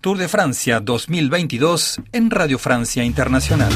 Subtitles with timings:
[0.00, 3.70] Tour de Francia 2022 en Radio Francia Internacional.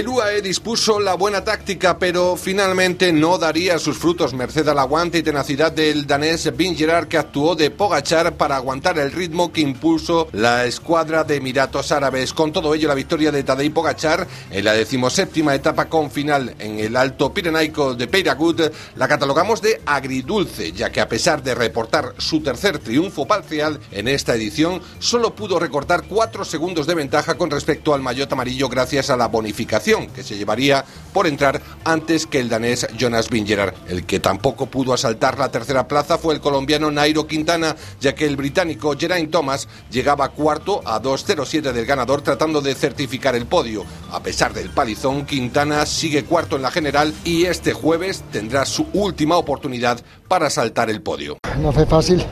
[0.00, 5.18] El UAE dispuso la buena táctica, pero finalmente no daría sus frutos merced al aguante
[5.18, 10.28] y tenacidad del danés Gerard, que actuó de Pogachar para aguantar el ritmo que impuso
[10.32, 12.32] la escuadra de Emiratos Árabes.
[12.32, 16.80] Con todo ello, la victoria de Tadej Pogachar en la decimoséptima etapa con final en
[16.80, 22.14] el Alto Pirenaico de Peiragut la catalogamos de agridulce, ya que a pesar de reportar
[22.16, 27.50] su tercer triunfo parcial en esta edición, solo pudo recortar cuatro segundos de ventaja con
[27.50, 32.38] respecto al maillot amarillo gracias a la bonificación que se llevaría por entrar antes que
[32.38, 33.74] el danés Jonas Vingegaard.
[33.88, 38.26] El que tampoco pudo asaltar la tercera plaza fue el colombiano Nairo Quintana, ya que
[38.26, 43.84] el británico Geraint Thomas llegaba cuarto a 2.07 del ganador tratando de certificar el podio.
[44.12, 48.86] A pesar del palizón, Quintana sigue cuarto en la general y este jueves tendrá su
[48.92, 51.38] última oportunidad para saltar el podio.
[51.60, 52.24] No fue fácil,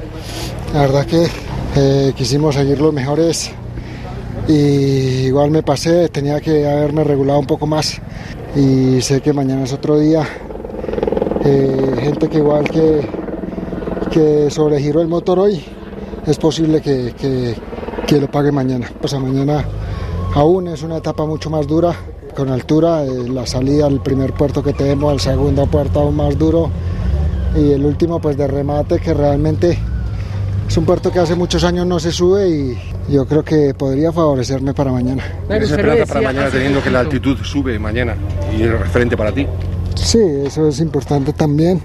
[0.72, 1.28] la verdad que
[1.76, 3.50] eh, quisimos seguir los mejores
[4.46, 8.00] y igual me pasé, tenía que haberme regulado un poco más
[8.54, 10.26] y sé que mañana es otro día.
[11.44, 13.08] Eh, gente que igual que,
[14.10, 15.64] que sobregiró el motor hoy,
[16.26, 17.14] es posible que,
[18.06, 18.90] que, lo pague mañana.
[19.00, 19.64] Pues a mañana
[20.34, 21.94] aún es una etapa mucho más dura,
[22.34, 26.38] con altura, eh, la salida al primer puerto que tenemos, el segundo puerto aún más
[26.38, 26.70] duro
[27.56, 29.78] y el último pues de remate que realmente
[30.68, 32.78] es un puerto que hace muchos años no se sube y
[33.10, 35.24] yo creo que podría favorecerme para mañana.
[35.48, 38.14] ¿Qué esperanza para mañana teniendo que la altitud sube mañana
[38.56, 39.46] y es referente para ti?
[39.94, 41.80] Sí, eso es importante también.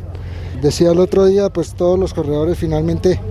[0.61, 3.21] Decía el otro día, pues todos los corredores finalmente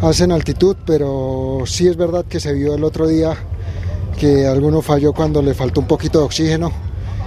[0.00, 3.34] hacen altitud, pero sí es verdad que se vio el otro día
[4.16, 6.70] que alguno falló cuando le faltó un poquito de oxígeno.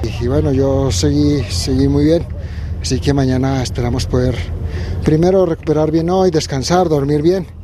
[0.04, 2.26] Y, y bueno, yo seguí, seguí muy bien,
[2.82, 4.36] así que mañana esperamos poder
[5.04, 7.57] primero recuperar bien hoy, descansar, dormir bien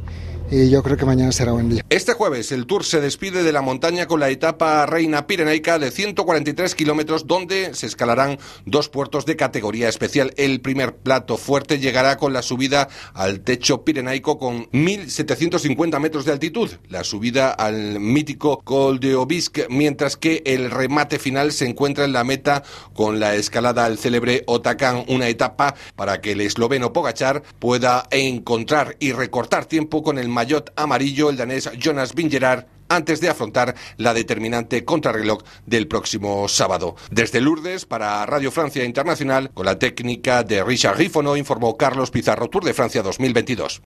[0.54, 1.84] y yo creo que mañana será buen día.
[1.90, 5.90] Este jueves el Tour se despide de la montaña con la etapa Reina Pirenaica de
[5.90, 10.32] 143 kilómetros donde se escalarán dos puertos de categoría especial.
[10.38, 16.34] El primer plato fuerte llegará con la subida al techo pirenaico con 1.750 metros de
[16.34, 22.06] altitud, la subida al mítico Col de Obisque, mientras que el remate final se encuentra
[22.06, 22.64] en la meta
[22.94, 28.98] con la escalada al célebre Otacán, una etapa para que el esloveno Pogachar pueda encontrar
[29.00, 30.30] y recortar tiempo con el
[30.76, 36.96] amarillo el danés Jonas Vingegaard antes de afrontar la determinante contrarreloj del próximo sábado.
[37.12, 42.50] Desde Lourdes, para Radio Francia Internacional, con la técnica de Richard Rifono, informó Carlos Pizarro,
[42.50, 43.82] Tour de Francia 2022.